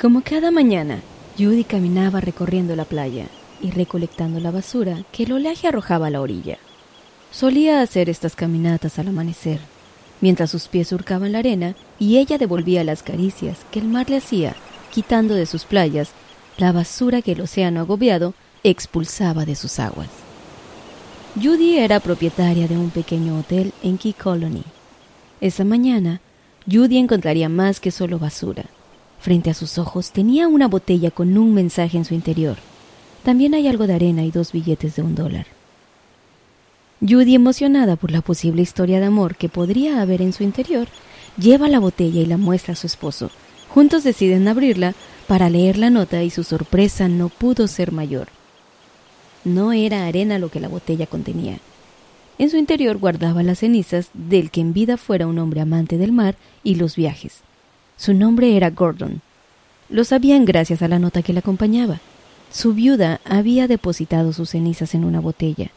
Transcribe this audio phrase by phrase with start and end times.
[0.00, 1.02] Como cada mañana,
[1.36, 3.26] Judy caminaba recorriendo la playa
[3.60, 6.56] y recolectando la basura que el oleaje arrojaba a la orilla.
[7.30, 9.60] Solía hacer estas caminatas al amanecer,
[10.22, 14.16] mientras sus pies surcaban la arena y ella devolvía las caricias que el mar le
[14.16, 14.56] hacía,
[14.90, 16.12] quitando de sus playas
[16.56, 18.32] la basura que el océano agobiado
[18.64, 20.08] expulsaba de sus aguas.
[21.34, 24.64] Judy era propietaria de un pequeño hotel en Key Colony.
[25.42, 26.22] Esa mañana,
[26.66, 28.64] Judy encontraría más que solo basura
[29.20, 32.56] Frente a sus ojos tenía una botella con un mensaje en su interior.
[33.22, 35.46] También hay algo de arena y dos billetes de un dólar.
[37.06, 40.88] Judy, emocionada por la posible historia de amor que podría haber en su interior,
[41.38, 43.30] lleva la botella y la muestra a su esposo.
[43.68, 44.94] Juntos deciden abrirla
[45.26, 48.28] para leer la nota y su sorpresa no pudo ser mayor.
[49.44, 51.58] No era arena lo que la botella contenía.
[52.38, 56.12] En su interior guardaba las cenizas del que en vida fuera un hombre amante del
[56.12, 57.42] mar y los viajes.
[58.00, 59.20] Su nombre era Gordon.
[59.90, 62.00] Lo sabían gracias a la nota que le acompañaba.
[62.50, 65.70] Su viuda había depositado sus cenizas en una botella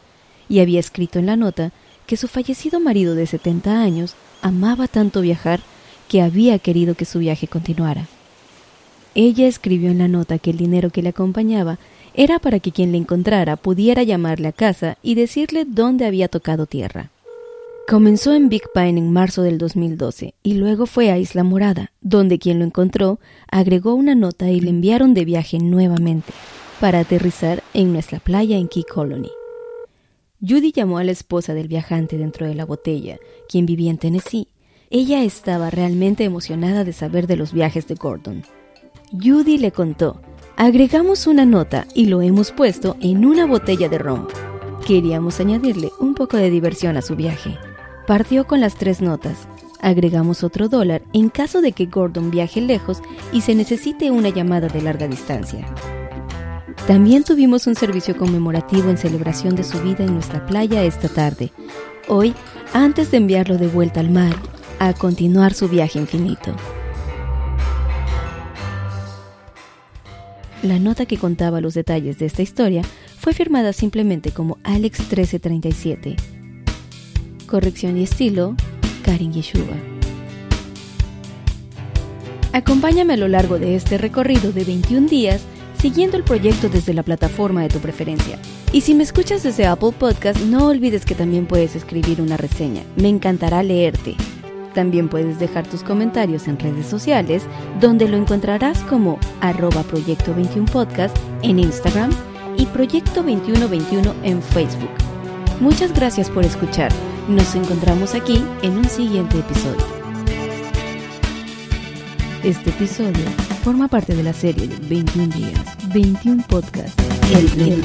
[0.48, 1.70] y había escrito en la nota
[2.06, 5.60] que su fallecido marido de 70 años amaba tanto viajar
[6.08, 8.06] que había querido que su viaje continuara.
[9.14, 11.78] Ella escribió en la nota que el dinero que le acompañaba
[12.14, 16.64] era para que quien le encontrara pudiera llamarle a casa y decirle dónde había tocado
[16.64, 17.10] tierra.
[17.86, 22.38] Comenzó en Big Pine en marzo del 2012 y luego fue a Isla Morada, donde
[22.38, 26.32] quien lo encontró agregó una nota y le enviaron de viaje nuevamente
[26.80, 29.30] para aterrizar en nuestra playa en Key Colony.
[30.40, 33.18] Judy llamó a la esposa del viajante dentro de la botella,
[33.50, 34.48] quien vivía en Tennessee.
[34.88, 38.44] Ella estaba realmente emocionada de saber de los viajes de Gordon.
[39.12, 40.22] Judy le contó,
[40.56, 44.26] agregamos una nota y lo hemos puesto en una botella de ron.
[44.86, 47.58] Queríamos añadirle un poco de diversión a su viaje.
[48.06, 49.48] Partió con las tres notas.
[49.80, 53.00] Agregamos otro dólar en caso de que Gordon viaje lejos
[53.32, 55.66] y se necesite una llamada de larga distancia.
[56.86, 61.50] También tuvimos un servicio conmemorativo en celebración de su vida en nuestra playa esta tarde.
[62.06, 62.34] Hoy,
[62.74, 64.34] antes de enviarlo de vuelta al mar,
[64.80, 66.54] a continuar su viaje infinito.
[70.62, 72.82] La nota que contaba los detalles de esta historia
[73.18, 76.33] fue firmada simplemente como Alex 1337
[77.46, 78.56] corrección y estilo,
[79.04, 79.76] Karin Yeshua.
[82.52, 85.42] Acompáñame a lo largo de este recorrido de 21 días
[85.84, 88.38] siguiendo el proyecto desde la plataforma de tu preferencia.
[88.72, 92.82] Y si me escuchas desde Apple Podcast, no olvides que también puedes escribir una reseña.
[92.96, 94.16] Me encantará leerte.
[94.72, 97.44] También puedes dejar tus comentarios en redes sociales,
[97.80, 102.10] donde lo encontrarás como arroba proyecto 21 podcast en Instagram
[102.56, 104.90] y proyecto 2121 en Facebook.
[105.60, 106.92] Muchas gracias por escuchar.
[107.28, 109.86] Nos encontramos aquí en un siguiente episodio.
[112.42, 113.24] Este episodio
[113.62, 115.60] forma parte de la serie de 21 días,
[115.94, 117.02] 21 podcasts.
[117.32, 117.84] El, el,